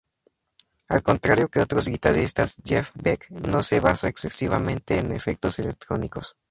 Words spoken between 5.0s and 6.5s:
efectos electrónicos.